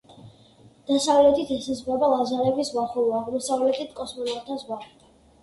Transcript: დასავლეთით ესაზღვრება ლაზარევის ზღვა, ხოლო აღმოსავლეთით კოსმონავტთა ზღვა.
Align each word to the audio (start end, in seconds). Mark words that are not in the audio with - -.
დასავლეთით 0.85 1.51
ესაზღვრება 1.55 2.09
ლაზარევის 2.13 2.71
ზღვა, 2.73 2.87
ხოლო 2.95 3.13
აღმოსავლეთით 3.21 3.95
კოსმონავტთა 4.01 4.61
ზღვა. 4.65 4.83